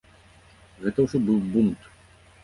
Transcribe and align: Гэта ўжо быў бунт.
Гэта 0.85 1.05
ўжо 1.05 1.17
быў 1.27 1.39
бунт. 1.57 1.85